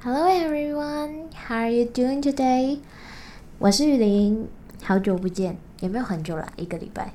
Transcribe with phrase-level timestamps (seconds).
[0.00, 2.78] Hello everyone, how are you doing today?
[3.58, 4.46] 我是雨林，
[4.80, 6.52] 好久不见，有没有很久了？
[6.54, 7.12] 一个礼拜。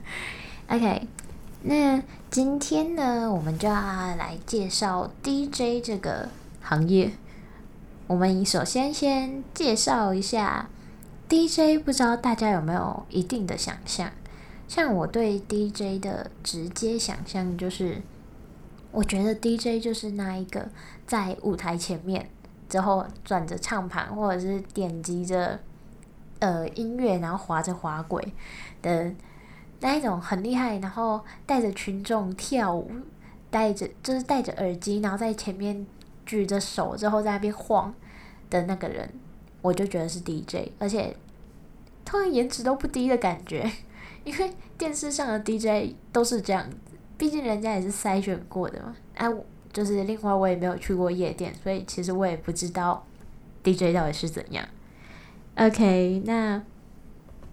[0.68, 1.08] OK，
[1.62, 6.28] 那今天呢，我们就要来介绍 DJ 这个
[6.60, 7.12] 行业。
[8.06, 10.68] 我们首先先介绍一下
[11.30, 14.12] DJ，不知道大家有没有一定的想象？
[14.68, 18.02] 像我对 DJ 的直接想象就是，
[18.94, 20.68] 我觉得 DJ 就是那一个
[21.04, 22.30] 在舞台前面
[22.68, 25.58] 之后转着唱盘，或者是点击着
[26.38, 28.32] 呃音乐，然后滑着滑轨
[28.80, 29.12] 的
[29.80, 32.88] 那一种很厉害，然后带着群众跳舞，
[33.50, 35.84] 带着就是戴着耳机，然后在前面
[36.24, 37.92] 举着手之后在那边晃
[38.48, 39.12] 的那个人，
[39.60, 41.16] 我就觉得是 DJ，而且
[42.04, 43.68] 突然颜值都不低的感觉。
[44.24, 46.66] 因为电视上的 DJ 都是这样，
[47.16, 48.94] 毕竟人家也是筛选过的嘛。
[49.14, 49.32] 哎、啊，
[49.72, 53.04] 就是另外我也没有去过夜店，所以其实我也不知道
[53.62, 54.64] DJ 到底是怎样。
[55.56, 56.62] OK，那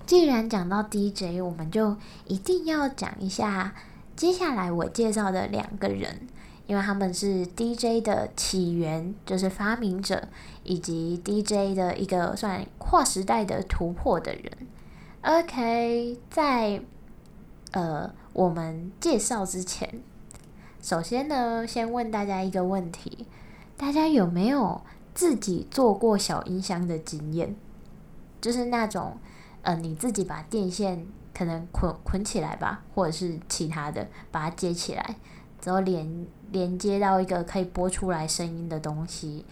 [0.05, 3.73] 既然讲到 DJ，我们就一定要讲一下
[4.15, 6.27] 接下来我介绍的两个人，
[6.67, 10.27] 因为他们是 DJ 的起源，就是发明者，
[10.63, 14.51] 以及 DJ 的一个算跨时代的突破的人。
[15.21, 16.81] OK，在
[17.71, 20.01] 呃我们介绍之前，
[20.81, 23.27] 首先呢，先问大家一个问题：
[23.77, 24.81] 大家有没有
[25.13, 27.55] 自己做过小音箱的经验？
[28.39, 29.17] 就是那种
[29.61, 35.15] 呃你自己把电线可能捆捆起来吧，或者是其他的，把它接起来，
[35.59, 39.45] 之后连连接到一个可以播出来声音的东西，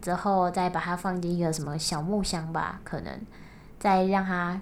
[0.00, 3.20] 之后再把它放进一个什么小木箱吧，可能
[3.78, 4.60] 再让它。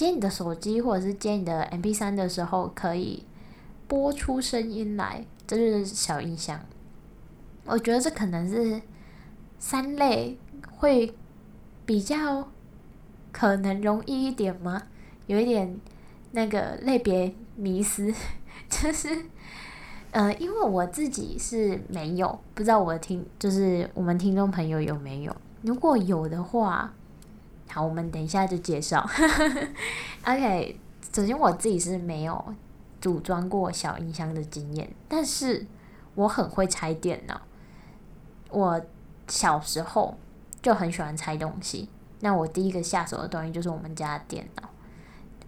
[0.00, 3.22] 接你的手机或者是接你的 MP3 的时候，可以
[3.86, 6.58] 播出声音来，这就是小音箱。
[7.66, 8.80] 我觉得这可能是
[9.58, 10.38] 三类
[10.78, 11.14] 会
[11.84, 12.48] 比较
[13.30, 14.84] 可能容易一点吗？
[15.26, 15.78] 有一点
[16.30, 18.14] 那个类别迷失，
[18.70, 19.26] 就是
[20.12, 25.36] 呃，因为我自己是没有，不知道我听就是我们听众朋友有没有？
[25.60, 26.94] 如果有的话。
[27.72, 29.08] 好，我们等一下就介绍。
[30.26, 30.80] OK，
[31.12, 32.54] 首先我自己是没有
[33.00, 35.66] 组装过小音箱的经验，但是
[36.16, 37.40] 我很会拆电脑。
[38.50, 38.80] 我
[39.28, 40.16] 小时候
[40.60, 41.88] 就很喜欢拆东西，
[42.18, 44.68] 那我第一个下手的东西就是我们家的电脑。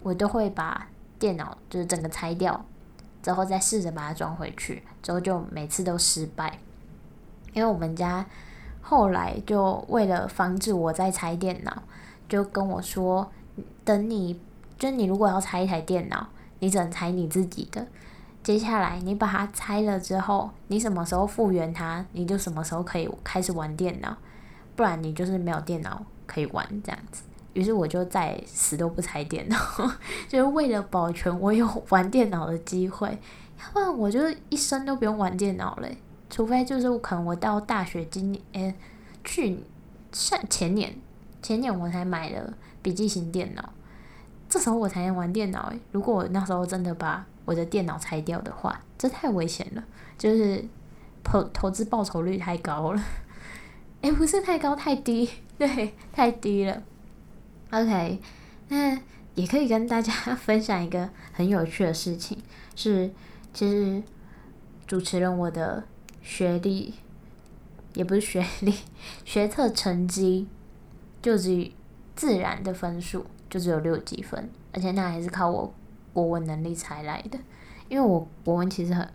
[0.01, 0.87] 我都会把
[1.19, 2.65] 电脑就是整个拆掉，
[3.21, 6.59] 之后再试着把它装回去，之后就每次都失败，
[7.53, 8.25] 因为我们家
[8.81, 11.83] 后来就为了防止我再拆电脑。
[12.33, 13.31] 就跟我说，
[13.85, 14.41] 等你，
[14.79, 16.27] 就你如果要拆一台电脑，
[16.57, 17.85] 你只能拆你自己的。
[18.41, 24.17] 接下来你把它拆了之后，你什么时候复原它，你就什么时候可以开始玩电脑，
[24.75, 27.21] 不然你就是没有电脑可以玩这样子。
[27.53, 29.55] 于是我就再死都不拆电脑，
[30.27, 33.09] 就是为了保全我有玩电脑的机会。
[33.59, 34.19] 要不然我就
[34.49, 35.95] 一生都不用玩电脑嘞，
[36.31, 38.75] 除非就是可能我到大学今年，诶，
[39.23, 39.59] 去
[40.11, 40.95] 上前年。
[41.43, 43.73] 前年我才买了笔记型电脑，
[44.49, 49.83] 这时候我才能玩电脑诶，如果我那时候真的把我的电脑拆掉的话，这太危险了，
[50.17, 50.65] 就是
[51.23, 53.03] 投投资报酬率太高了。
[54.01, 56.81] 诶，不是太高，太低， 对，太低了。
[57.71, 58.19] OK，
[58.69, 58.97] 那
[59.35, 62.37] 也可以跟大家分享一个很有趣的事情，
[62.75, 63.11] 是
[63.53, 64.01] 其实
[64.87, 65.83] 主持人我的
[66.21, 66.93] 学历
[67.95, 68.73] 也不是学历，
[69.25, 70.47] 学测成绩。
[71.23, 71.71] 就只
[72.15, 75.73] 自然的分数就只有六几分，而且那还是靠我
[76.11, 77.39] 国文能力才来的，
[77.87, 79.07] 因为我国文其实很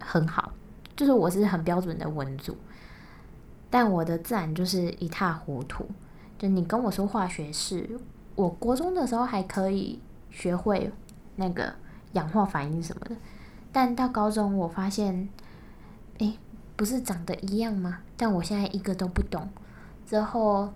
[0.00, 0.52] 很好，
[0.96, 2.56] 就是我是很标准的文组，
[3.70, 5.86] 但我的自然就是一塌糊涂。
[6.36, 7.88] 就你跟我说化学式，
[8.34, 10.00] 我国中的时候还可以
[10.30, 10.92] 学会
[11.36, 11.72] 那个
[12.14, 13.16] 氧化反应什么的，
[13.70, 15.28] 但到高中我发现，
[16.18, 16.36] 诶，
[16.74, 18.00] 不是长得一样吗？
[18.16, 19.48] 但我现在一个都不懂，
[20.04, 20.72] 之后。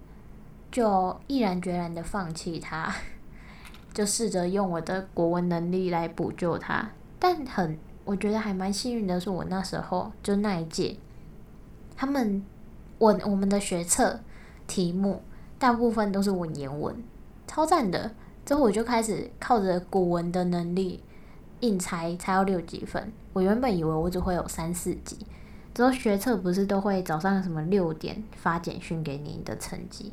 [0.78, 2.94] 就毅然决然的放弃它，
[3.92, 6.88] 就试着用我的国文能力来补救它。
[7.18, 10.96] 但很，我觉得还蛮幸运的是，我那时候就那一届，
[11.96, 12.44] 他们
[12.98, 14.20] 我我们的学测
[14.68, 15.20] 题目
[15.58, 16.94] 大部分都是文言文，
[17.48, 18.12] 超赞的。
[18.46, 21.02] 之后我就开始靠着古文的能力
[21.58, 23.12] 硬猜，猜到六级分。
[23.32, 25.18] 我原本以为我只会有三四级。
[25.74, 30.12] 之后学测不是都会早上什么六点发简讯给你的成绩。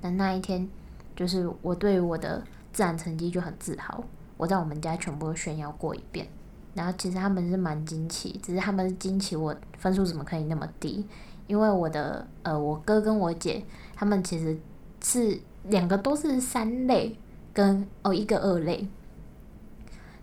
[0.00, 0.68] 但那一天，
[1.14, 2.42] 就是我对我的
[2.72, 4.02] 自然成绩就很自豪，
[4.36, 6.26] 我在我们家全部都炫耀过一遍。
[6.72, 11.04] 然后其实他们是蛮惊奇，只是他们惊奇我分数怎么可以那么低，
[11.48, 13.62] 因为我的呃，我哥跟我姐
[13.96, 14.56] 他们其实
[15.02, 17.16] 是两个都是三类，
[17.52, 18.86] 跟哦一个二类。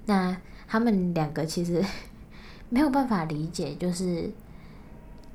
[0.05, 0.35] 那
[0.67, 1.83] 他们两个其实
[2.69, 4.31] 没有办法理解，就是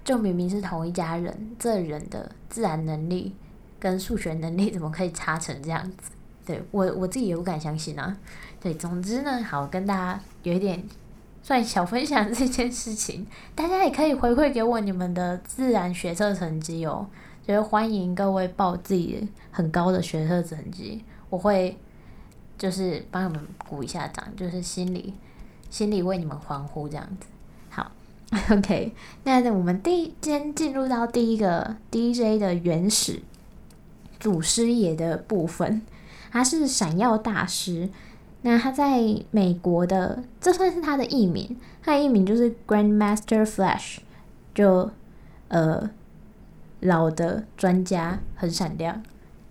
[0.02, 3.34] 就明明是同一家人，这人的自然能力
[3.82, 6.12] 跟数学能力 怎么可以差成这样子？
[6.46, 8.16] 对，我我自己也不敢相信啊。
[8.60, 10.80] 对，总之呢，好，跟大家有一点
[11.42, 13.26] 算小分享这件事情，
[13.56, 17.04] 大家也可以回馈给我你们的自然学测成绩哦，
[17.44, 21.76] 就是欢迎各位报自己很高的学测成绩，我会
[22.56, 25.14] 就是帮你们鼓一下掌，就是心里
[25.70, 27.26] 心里为你们欢呼这样子。
[27.70, 27.90] 好
[28.50, 28.94] ，OK，
[29.24, 33.20] 那我们第先进入到第一个 DJ 的原始
[34.22, 35.82] 祖师爷的部分，
[36.30, 37.90] 他是闪耀大师。
[38.42, 39.02] 那他在
[39.32, 43.96] 美国的，这算是他的艺名，他的艺名就是 Grandmaster Flash，
[44.54, 44.92] 就
[45.48, 45.90] 呃
[46.78, 49.02] 老的专家很闪亮。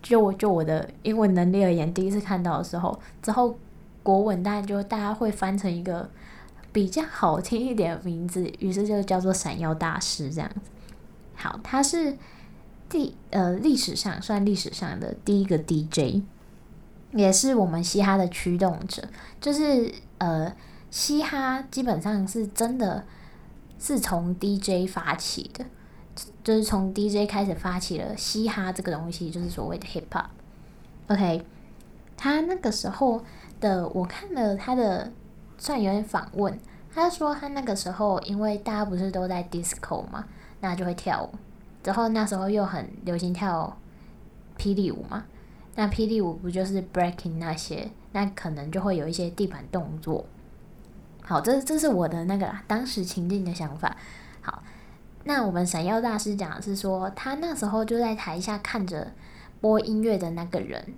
[0.02, 3.58] 就我就我的英文能力而言，第一次看到的时候，之后
[4.02, 6.10] 国文当然就大家会翻成一个
[6.72, 10.72] 比较好听一点的名字，于是就叫做闪耀大师这样子。
[11.36, 12.18] 好，他是
[12.92, 16.22] 第呃历史上算历史上的第一个 DJ。
[17.14, 19.04] 也是我们嘻哈的驱动者，
[19.42, 20.56] 就是呃，
[20.90, 23.04] 嘻哈基本上是真的
[23.78, 25.66] 是从 DJ 发起的，
[26.42, 30.28] 就是从 DJ 开始发起了嘻哈这个东西，就是所谓的 hip hop。
[31.08, 31.46] OK，
[32.16, 33.22] 他那个时候
[33.60, 35.12] 的我看了他的
[35.58, 36.58] 算有点访问，
[36.94, 40.24] 他说他那个时候因为大家不是都在 disco 嘛，
[40.62, 41.36] 那就会跳舞，
[41.84, 43.78] 之后那时候又很流行跳
[44.58, 45.26] 霹雳舞嘛。
[45.76, 47.90] 那霹雳舞不就是 breaking 那些？
[48.12, 50.26] 那可能就会有一些地板动作。
[51.24, 53.96] 好，这这是我的那个啦当时情境的想法。
[54.42, 54.62] 好，
[55.24, 59.12] 那我们闪耀大师讲的是说，他那时候就在台下看着
[59.62, 60.94] 播音乐的那个人，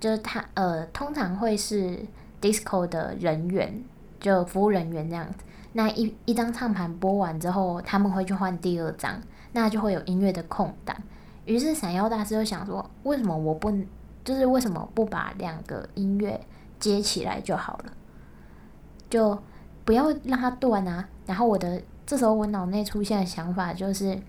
[0.00, 2.04] 就是他呃，通常会是
[2.40, 3.84] disco 的人员，
[4.18, 5.44] 就服务人员这样子。
[5.74, 9.22] 那一一张唱盘播完之后，他们会去换第二张，
[9.62, 10.94] 那就会有音乐的空档。
[11.46, 13.72] 于是闪耀大师就想说：“为什么我不，
[14.24, 16.40] 就是为什么不把两个音乐
[16.78, 17.92] 接起来就好了？
[19.08, 19.38] 就
[19.84, 24.20] 不要让它断啊！”然后我的这时候我脑内出现的想法就是，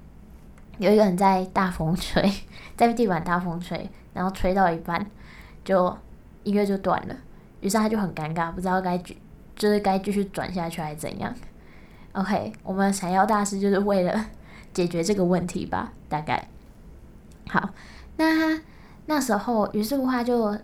[0.77, 2.31] 有一个人在大风吹，
[2.77, 5.06] 在地板大风吹，然后吹到一半，
[5.65, 5.97] 就
[6.44, 7.15] 音乐就断了。
[7.59, 9.18] 于是他就很尴尬，不知道该继
[9.56, 11.33] 就是该继续转下去还是怎样。
[12.13, 14.25] OK，我们闪耀大师就是为了
[14.77, 16.47] 解决这个问题吧，大概。
[17.50, 17.69] 好，
[18.18, 18.62] 那
[19.07, 20.56] 那时候，于是乎他就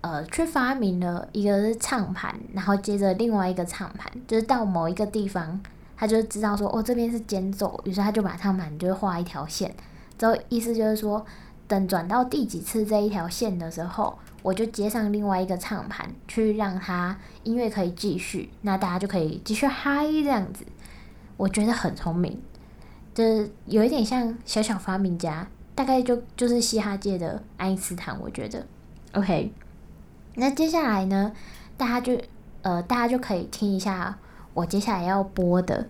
[0.00, 5.60] 呃去发明了一个是唱盘，然后接着另外一个唱盘，就是到某一个地方，
[5.96, 9.74] 他就知道说哦这边是间奏，于是他就把唱盘就画一条线，
[10.16, 11.26] 之后意思就是说，
[11.66, 20.64] 等转到第几次这一条线的时候，我就接上另外一个唱盘，去让它音乐可以继续，那大家就可以继续嗨这样子。
[21.36, 22.40] 我觉得很聪明，
[23.14, 25.48] 就是有一点像小小发明家。
[25.74, 28.66] 大概就就是嘻哈界的爱因斯坦，我觉得
[29.14, 29.50] ，OK。
[30.34, 31.32] 那接下来呢，
[31.78, 32.20] 大家就
[32.60, 34.18] 呃，大家就可以听一下
[34.52, 35.88] 我接下来要播的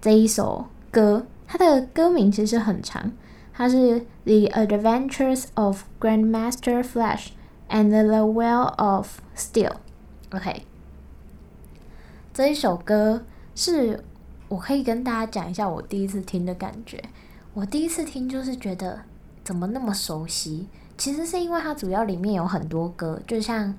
[0.00, 3.10] 这一首歌，它的歌名其实很长，
[3.52, 7.30] 它是《The Adventures of Grandmaster Flash
[7.68, 9.72] and the Well of Steel》
[10.36, 10.62] ，OK。
[12.32, 13.24] 这一首歌
[13.56, 14.04] 是
[14.48, 17.02] 我可以跟大家讲一下我第一次听的感觉，
[17.52, 19.00] 我第一次听就是觉得。
[19.44, 20.66] 怎么那么熟悉？
[20.96, 23.74] 其实是因为它主要里面有很多歌，就像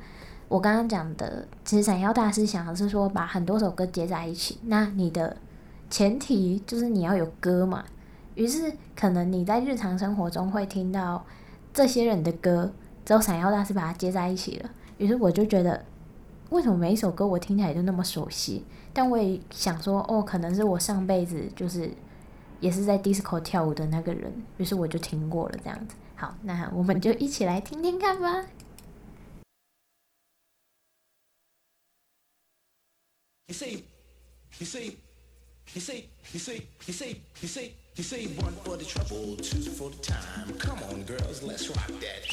[0.48, 4.60] 我刚刚讲的，其实闪耀大师想的是说把很多首歌接在一起。
[4.66, 5.36] 那你的
[5.90, 7.84] 前提就是你要有歌嘛。
[8.36, 11.26] 于是可能你在日常生活中会听到
[11.74, 12.72] 这些人的歌，
[13.04, 14.70] 之后闪耀大师把它接在一起了。
[15.00, 15.84] 于是我就觉得，
[16.50, 21.92] 为什么每一首歌我听起来都那么熟悉但我也想说哦可能是我上辈子就是
[22.60, 28.46] 也是在迪斯科跳舞的那个人于是我就听过了这样子好那我们就一起来听听看吧
[38.38, 42.26] one for the trouble to for the time come on girls let's ride that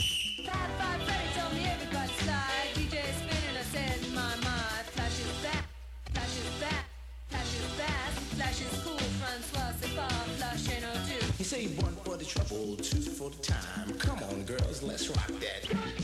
[11.52, 13.92] Say one for the trouble, two for the time.
[13.98, 16.01] Come on, girls, let's rock that.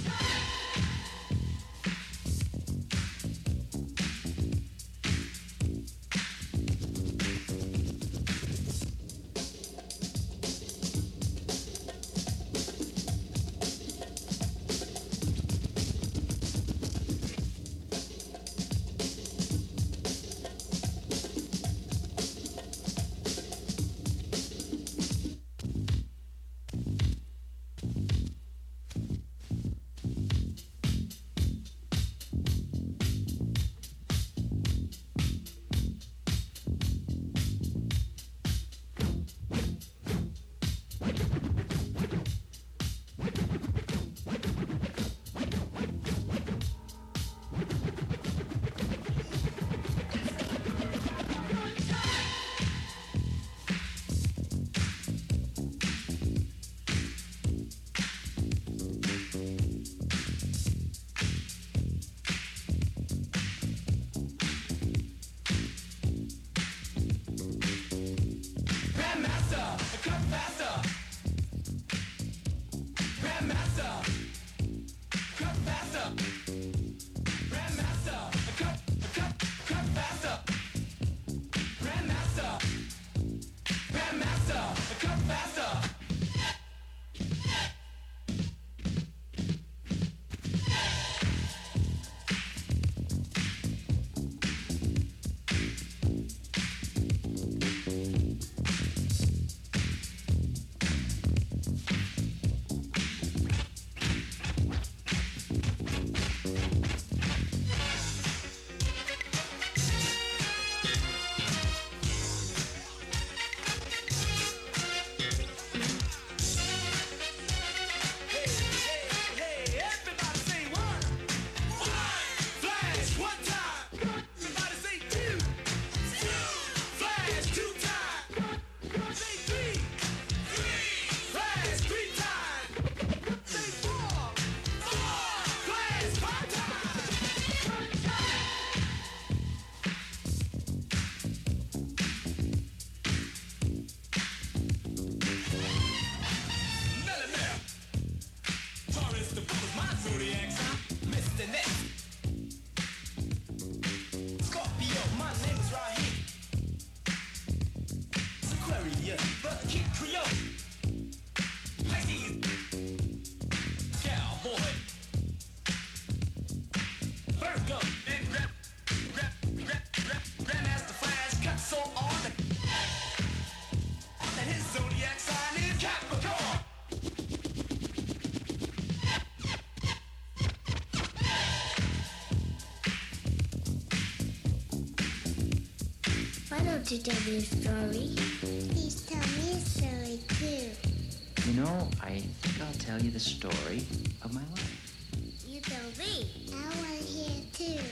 [186.89, 188.15] To tell me a story?
[188.41, 191.51] Please tell me a story too.
[191.51, 193.85] You know, I think I'll tell you the story
[194.23, 195.13] of my life.
[195.47, 196.31] You tell me.
[196.51, 197.85] I want to hear too.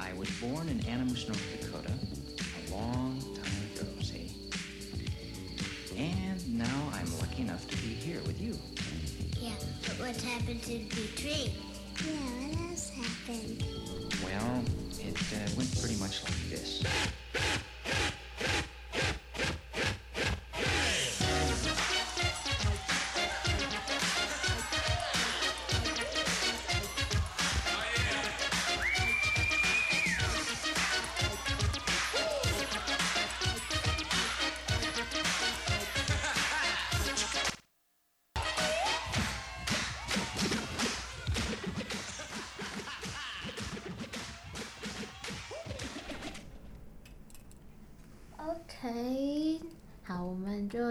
[0.00, 4.34] I was born in Animus, North Dakota, a long time ago, see?
[5.98, 8.58] And now I'm lucky enough to be here with you.
[9.38, 11.09] Yeah, but what happened to the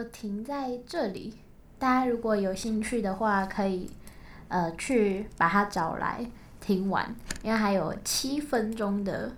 [0.06, 1.36] 停在这里。
[1.78, 3.90] 大家如果有兴趣的话，可以
[4.48, 6.26] 呃去把它找来
[6.60, 9.32] 听完，因为还有七分钟的，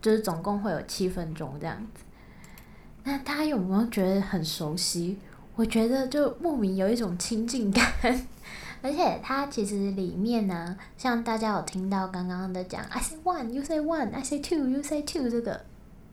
[0.00, 2.02] 就是总共会有七分钟这样子。
[3.04, 5.18] 那大家有没有觉得很熟悉？
[5.54, 7.84] 我觉得就莫名有一种亲近感，
[8.82, 15.64] 而且它其实里面呢，像大家有听到刚刚的讲，I say one, you say one, I say two, you say two 这个。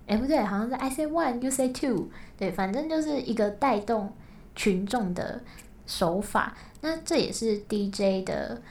[0.05, 4.11] 哎，不对，好像是 I say one, you say two，对，反正就是一个带动
[4.55, 5.41] 群众的
[5.85, 6.55] 手法。
[6.81, 8.61] 那这也是 DJ 的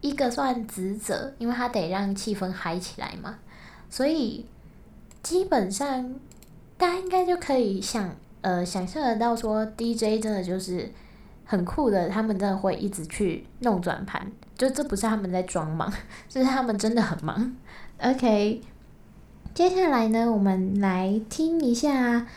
[0.00, 3.38] 一个算职责，因为他得让气氛嗨起来嘛。
[3.90, 4.46] 所以
[5.22, 6.14] 基本上
[6.78, 10.90] 大家应该就可以想，呃，想象得到说 DJ 真的就是
[11.44, 15.92] 很酷的，他们真的会一直去弄转盘，就这不是他们在装忙，
[16.28, 17.54] 这 是他们真的很忙。
[17.98, 18.62] OK。
[19.58, 22.28] 接下来呢，我们来听一下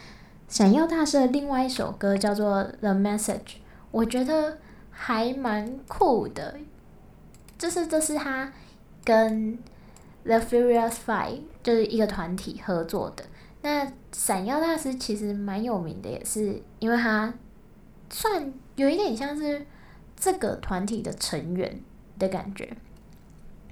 [0.48, 3.38] 闪耀大师的另外一首歌，叫做《The Message》。
[3.92, 4.58] 我觉得
[4.90, 6.58] 还蛮酷的，
[7.60, 8.52] 就是这是他
[9.04, 9.60] 跟
[10.24, 13.24] The Furious Five 就是一个团体合作的。
[13.62, 17.32] 那闪耀大师其实蛮有名的，也是因为他
[18.10, 19.64] 算有一点像是
[20.16, 21.80] 这个团体的成员
[22.18, 22.76] 的感觉。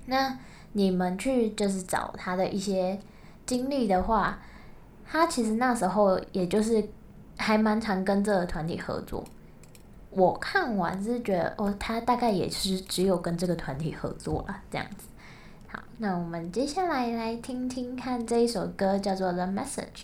[0.06, 0.38] 那
[0.74, 3.00] 你们去就是找他的一些。
[3.50, 4.38] 经历的话，
[5.04, 6.88] 他其实那时候也就是
[7.36, 9.26] 还蛮常跟这个团体合作。
[10.12, 15.08] 我看完是觉得，哦，他大概也是只有跟这个团体合作了这样子。
[15.68, 20.04] 好，那我们接下来来听听看这一首歌，叫做《The Message》。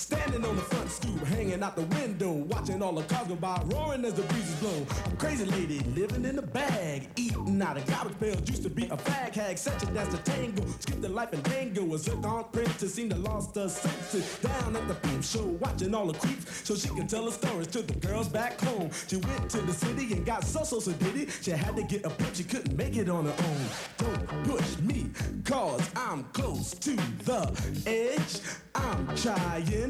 [0.00, 3.60] Standing on the front stoop, hanging out the window, watching all the cars go by,
[3.66, 4.86] roaring as the breezes blow.
[5.04, 8.48] A crazy lady living in a bag, eating out of garbage pails.
[8.48, 10.64] Used to be a fag hag, such a dance to tango.
[10.78, 11.94] Skipped the life and dango.
[11.94, 14.38] A zircon princess seemed to the lost her senses.
[14.38, 17.66] Down at the peep show, watching all the creeps, so she could tell her stories
[17.66, 18.90] to the girls back home.
[19.06, 20.94] She went to the city and got so so so.
[21.42, 23.66] She had to get a pimp, she couldn't make it on her own.
[23.98, 25.10] Don't push me,
[25.44, 28.40] cause I'm close to the edge.
[28.74, 29.89] I'm trying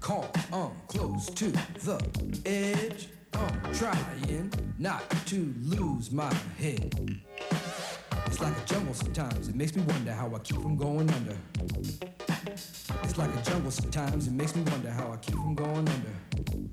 [0.00, 3.08] call, I'm close to the edge.
[3.34, 7.20] I'm trying not to lose my head.
[8.26, 9.48] It's like a jungle sometimes.
[9.48, 11.36] It makes me wonder how I keep from going under.
[13.02, 14.26] It's like a jungle sometimes.
[14.26, 16.68] It makes me wonder how I keep from going under.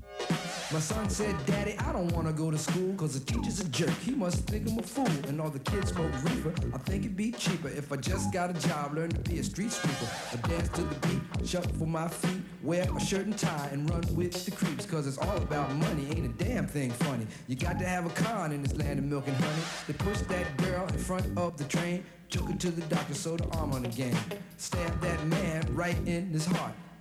[0.72, 3.96] My son said, Daddy, I don't wanna go to school cause the teacher's a jerk.
[4.04, 6.52] He must think I'm a fool and all the kids smoke reefer.
[6.74, 9.44] I think it'd be cheaper if I just got a job, learn to be a
[9.44, 10.10] street sweeper.
[10.32, 14.02] I dance to the beat, shuffle my feet, wear a shirt and tie and run
[14.16, 16.08] with the creeps cause it's all about money.
[16.10, 17.24] Ain't a damn thing funny.
[17.46, 19.62] You got to have a con in this land of milk and honey.
[19.86, 23.40] They pushed that girl in front of the train, took her to the doctor, sewed
[23.40, 24.16] her arm on again.
[24.56, 26.72] Stabbed that man right in his heart.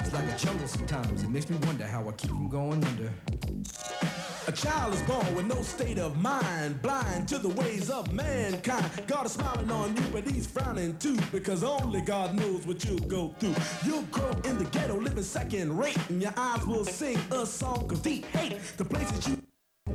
[0.00, 1.22] It's like a jungle sometimes.
[1.22, 3.12] It makes me wonder how I keep from going under.
[4.46, 8.90] A child is born with no state of mind, blind to the ways of mankind.
[9.06, 12.98] God is smiling on you, but he's frowning too, because only God knows what you'll
[12.98, 13.54] go through.
[13.86, 17.90] You'll grow in the ghetto, living second rate, and your eyes will sing a song
[17.90, 18.58] of deep hate.
[18.76, 19.42] The places you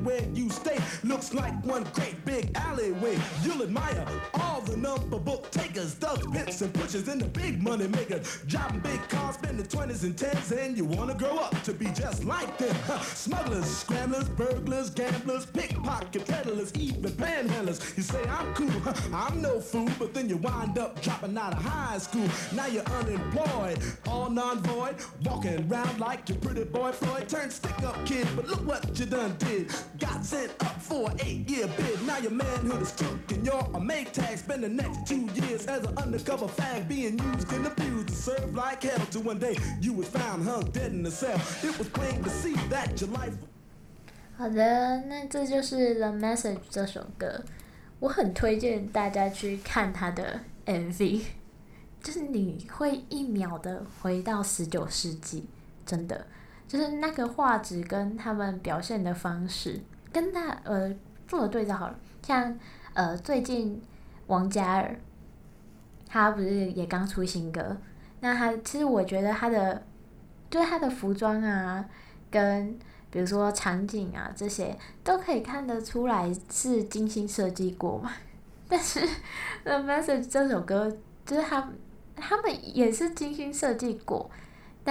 [0.03, 3.17] where you stay looks like one great big alleyway.
[3.43, 7.87] You'll admire all the number book takers, thugs, pimps, and pushers, and the big money
[7.87, 8.41] makers.
[8.47, 12.23] Driving big cars, spending 20s and 10s, and you wanna grow up to be just
[12.23, 12.75] like them.
[13.01, 17.95] Smugglers, scramblers, burglars, gamblers, pickpocket peddlers, even panhandlers.
[17.97, 18.71] You say, I'm cool,
[19.13, 22.27] I'm no fool, but then you wind up dropping out of high school.
[22.53, 27.27] Now you're unemployed, all non-void, walking around like your pretty boy Floyd.
[27.29, 29.71] Turned stick-up kid, but look what you done did.
[29.97, 32.05] Got sent up for an eight-year bid.
[32.05, 34.37] Now your manhood is took and you're a make tag.
[34.37, 38.55] Spend the next two years as an undercover fag being used and abused to serve
[38.55, 39.05] like hell.
[39.09, 41.39] Till one day you was found hung dead in a cell.
[41.63, 43.33] It was plain to see that your life
[44.37, 47.43] 好的，那这就是《The Message》这首歌，
[47.99, 51.23] 我很推荐大家去看它的 MV，
[52.01, 55.43] 就是你会一秒的回到十九世纪，
[55.85, 56.25] 真的。
[56.69, 59.81] 就是那个画质跟他们表现的方式，
[60.13, 60.93] 跟他呃
[61.27, 61.99] 做个对照好了。
[62.21, 62.55] 像
[62.93, 63.81] 呃最近
[64.27, 64.95] 王嘉尔，
[66.07, 67.75] 他不是也刚出新歌？
[68.19, 69.81] 那他其实我觉得他的，
[70.51, 71.83] 就是他的服装啊，
[72.29, 72.77] 跟
[73.09, 78.11] 比如说场景啊这些，都可以看得出来是精心设计过嘛。
[78.69, 78.99] 但是
[79.63, 81.67] 《The Message》这首歌，就是他
[82.15, 84.29] 他们也是精心设计过。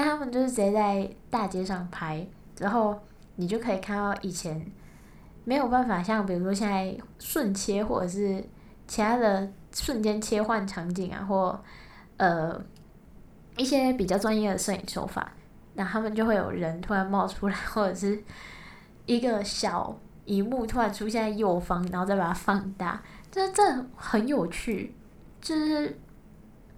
[0.01, 2.25] 但他们就是直接在大街上拍，
[2.61, 2.97] 然后
[3.35, 4.65] 你就可以看到以前
[5.43, 8.41] 没有办法像比如说现在瞬切或者是
[8.87, 11.61] 其他的瞬间切换场景啊，或
[12.17, 12.65] 呃
[13.57, 15.33] 一些比较专业的摄影手法，
[15.75, 18.23] 那他们就会有人突然冒出来，或者是
[19.05, 24.95] 一个小荧幕突然出现在右方，然后再把它放大，这这很有趣，
[25.41, 25.99] 就是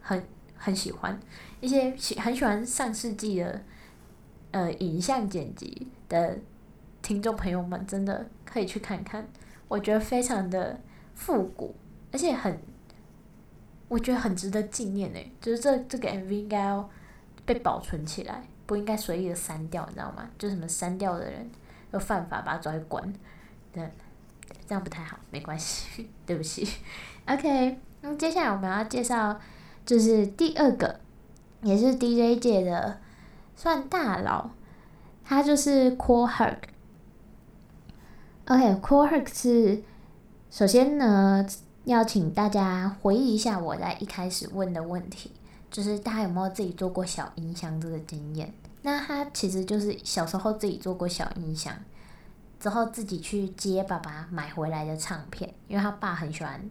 [0.00, 0.24] 很
[0.60, 1.18] 很喜欢。
[1.60, 3.62] 一些喜很喜欢上世纪的
[4.50, 6.38] 呃影像剪辑的
[7.02, 9.26] 听众朋友们，真的可以去看看，
[9.68, 10.78] 我觉得非常的
[11.14, 11.74] 复古，
[12.12, 12.60] 而且很，
[13.88, 16.88] 我觉得很值得纪念诶，就是这这个 MV 应该要
[17.44, 20.28] 被保存起来，不应该随意的删掉，你知道吗？
[20.38, 21.50] 就什么删掉的人
[21.92, 23.12] 又犯法，把他抓去关，
[23.72, 23.90] 对，
[24.66, 26.66] 这样不太好，没关系， 对不起。
[27.26, 29.38] OK，那么接下来我们要介绍
[29.90, 31.00] 就是第二个。
[31.62, 33.00] 也是 DJ 界的
[33.54, 34.50] 算大佬，
[35.24, 36.56] 他就是 Cool Herc。
[38.46, 39.82] OK，Kool Herc 是
[40.48, 41.44] 首先呢，
[41.84, 45.32] 要请大家回忆一下我在一开始问的问题，
[45.70, 48.54] 就是大家有没有自己做过小音箱这个经验？
[48.80, 51.74] 那他其实就是小时候自己做过小音箱，
[52.58, 56.70] 之后自己去接爸爸买回来的唱片，因为他爸很喜欢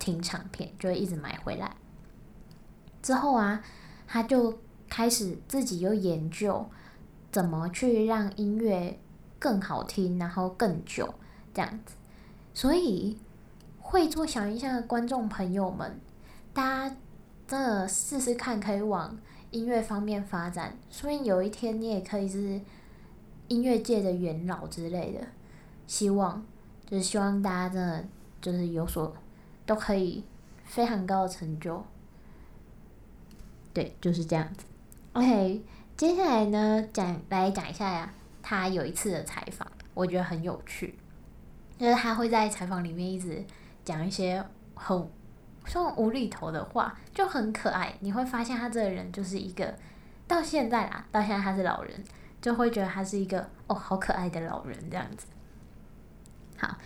[0.00, 1.76] 听唱片，就会一直买回来。
[3.06, 3.62] 之后啊。
[4.08, 4.56] 他就
[4.88, 6.64] 开始自己又研究
[7.32, 8.96] 怎么去让音乐
[9.36, 11.12] 更好听，然后更久
[11.52, 11.96] 这样子。
[12.54, 13.18] 所以
[13.80, 16.00] 会做小音箱的观众朋友们，
[16.54, 16.96] 大家
[17.48, 19.18] 真的试试看，可以往
[19.50, 20.78] 音乐方面发展。
[20.88, 22.60] 所以有一天你也可以是
[23.48, 25.26] 音乐界的元老之类的。
[25.88, 26.46] 希望
[26.88, 28.04] 就是希望大家真的
[28.40, 29.12] 就是有所
[29.66, 30.22] 都可以
[30.64, 31.84] 非常高的成就。
[33.76, 34.64] 对，就是这样子。
[35.12, 35.62] OK，
[35.98, 38.10] 接下来呢，讲来讲一下呀，
[38.42, 40.94] 他有一次的采访，我觉得很有趣，
[41.76, 43.44] 就是他会在采访里面一直
[43.84, 44.42] 讲一些
[44.74, 45.06] 很
[45.66, 47.94] 说无厘头的话，就很可爱。
[48.00, 49.74] 你会发现他这个人就是一个
[50.26, 52.02] 到现在啦，到现在他是老人，
[52.40, 55.26] 就会觉得他是一个哦，好可爱的老人这样子。
[56.56, 56.78] 好，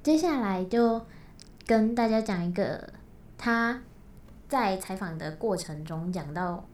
[0.00, 1.04] 接下来就
[1.66, 2.92] 跟大家讲一个
[3.36, 3.80] 他。
[4.48, 6.64] 在采访的过程中，讲到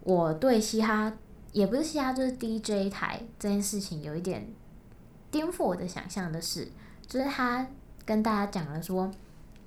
[0.00, 1.12] 我对嘻哈，
[1.52, 4.46] 也不是嘻哈，就是 DJ 台这件事情有一点
[5.30, 6.68] 颠覆我的想象的是，
[7.06, 7.66] 就是他
[8.04, 9.10] 跟大家讲了说，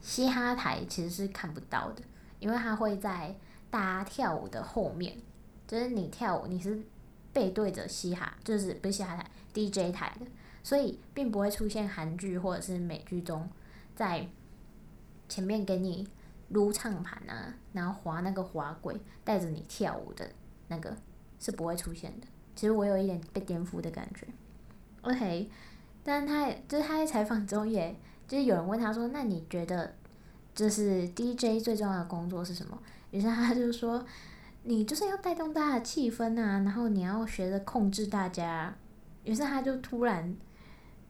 [0.02, 2.04] 嘻哈台其实是看不到的，
[2.40, 3.36] 因为他会在
[3.72, 5.18] 大家跳舞的后面，
[5.68, 6.80] 就是你跳舞你是
[7.34, 10.28] 背对着嘻哈，就是不是嘻哈台 DJ 台的，
[10.62, 13.50] 所以并不会出现韩剧或者是美剧中
[13.96, 14.28] 在
[15.28, 16.08] 前面给你。
[16.50, 20.28] 撸唱盘啊，然后滑那个滑轨，带着你跳舞的
[20.68, 20.96] 那个
[21.40, 22.28] 是不会出现的。
[22.56, 24.28] 其实我有一点被颠覆的感觉。
[25.02, 25.50] OK，
[26.04, 27.96] 但他就是他在采访中也，
[28.28, 29.94] 就是有人问他说：“那你觉得
[30.54, 32.78] 就是 DJ 最重要的工作是什么？”
[33.12, 34.06] 于是他就说
[34.64, 38.74] ：“你就是要带动大家的气氛啊，然后你要学着控制大家。”
[39.26, 40.36] 于是他就突然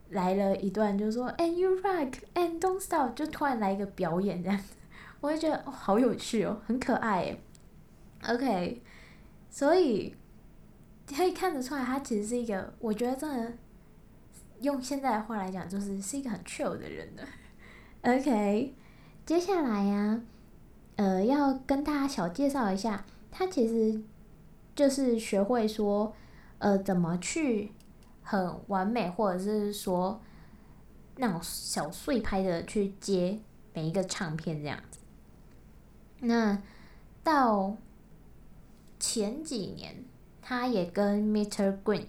[0.09, 4.73] 来了一段，就是说：“And you rock and don't stop。”就突然来一个表演这样子。
[5.21, 7.41] 我会觉得哦，好有趣哦，很可爱诶。
[8.27, 8.81] OK，
[9.49, 10.15] 所以
[11.07, 13.53] 可以看得出来，他其实是一个，我觉得真的
[14.61, 17.23] 用现在的话来讲，就是是一个很 chill 的人的。
[18.03, 18.75] OK，
[19.25, 20.21] 接下来呀、
[20.95, 24.01] 呃，要跟大家小介绍一下，他其实
[24.75, 26.13] 就是学会说，
[26.59, 27.71] 呃，怎么去
[28.21, 30.21] 很完美，或者是说
[31.17, 33.39] 那种小碎拍的去接
[33.73, 34.99] 每一个唱片这样子。
[36.27, 36.61] 那
[37.23, 37.75] 到
[38.99, 40.03] 前几年，
[40.41, 41.77] 他也跟 Mr.
[41.83, 42.05] Green，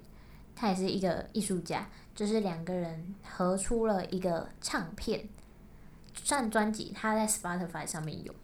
[0.55, 5.29] 他也是一个艺术家，就是两个人合出了一个唱片，
[6.15, 8.35] 算专辑，他在 Spotify 上面有。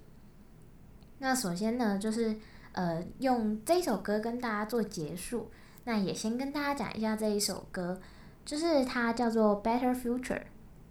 [1.18, 2.37] 那首先呢，就是
[2.72, 5.50] 呃用这首歌跟大家做结束，
[5.85, 8.00] 那也先跟大家讲一下这一首歌，
[8.44, 10.42] 就是它叫做 Better Future。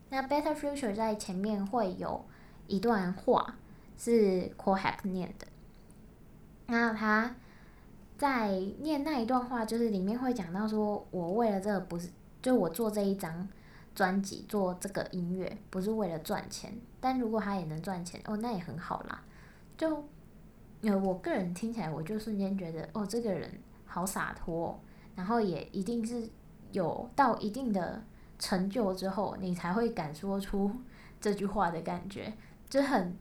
[0.09, 2.25] 那 Better Future 在前面会有
[2.67, 3.57] 一段话。
[4.03, 5.45] 是 cohack 念的，
[6.65, 7.35] 那他
[8.17, 12.09] 在念那一段话，就是里面会讲到说，我为了这个不是，
[12.41, 13.47] 就我做这一张
[13.93, 19.23] 专辑，做这个音乐不是为了赚钱，但如果他也能赚钱，哦，那也很好啦。
[19.77, 20.03] 就，
[20.81, 23.51] 呃，我个人听起来，我就瞬间觉得，哦，这个人
[23.85, 24.79] 好洒脱，
[25.15, 26.27] 然后也一定是
[26.71, 28.03] 有到一定的
[28.39, 30.71] 成就之后，你才会敢说出
[31.19, 32.33] 这句话的感觉，
[32.67, 33.15] 就很。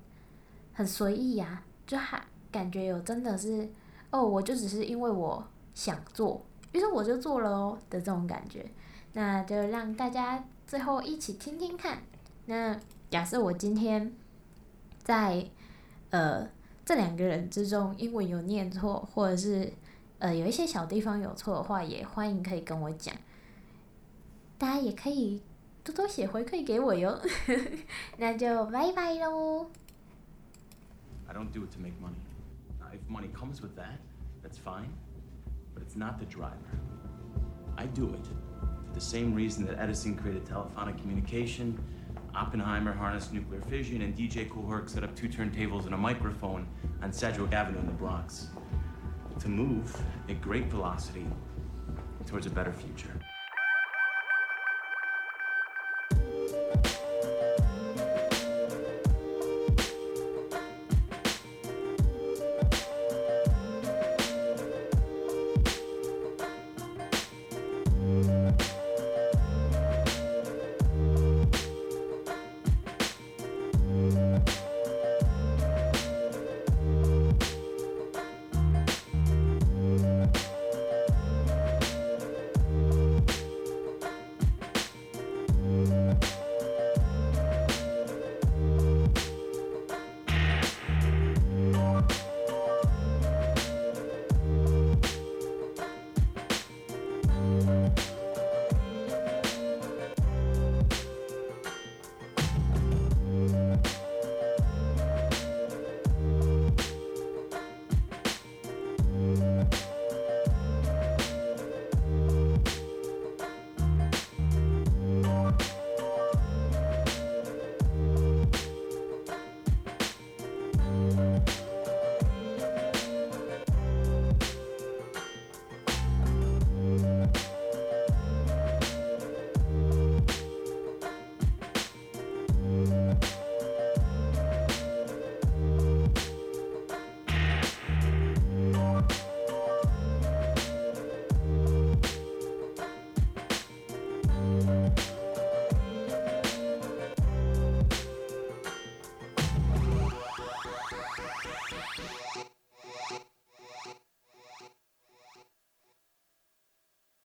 [0.80, 2.18] 很随意呀、就还
[2.50, 3.68] 感觉有真的是
[4.10, 6.40] 哦，我就只是因为我想做，
[6.72, 8.64] 于是我就做了哦的这种感觉。
[9.12, 11.98] 那就让大家最后一起听听看。
[12.46, 12.74] 那
[13.10, 14.10] 假设我今天
[15.02, 15.46] 在
[16.08, 16.48] 呃
[16.82, 19.70] 这两个人之中英文有念错，或者是
[20.18, 23.14] 呃有一些小地方有错的话，也欢迎可以跟我讲。
[24.56, 25.42] 大家也可以
[25.84, 27.20] 多多写回馈给我哟。
[28.16, 29.66] 那就拜拜喽。
[31.30, 32.16] I don't do it to make money.
[32.80, 34.00] Now, if money comes with that,
[34.42, 34.92] that's fine,
[35.72, 36.56] but it's not the driver.
[37.78, 38.26] I do it
[38.86, 41.78] for the same reason that Edison created telephonic communication,
[42.34, 46.66] Oppenheimer harnessed nuclear fission, and DJ Kool Herc set up two turntables and a microphone
[47.00, 48.48] on Sedgwick Avenue in the Bronx.
[49.38, 49.96] To move
[50.28, 51.26] at great velocity
[52.26, 53.12] towards a better future.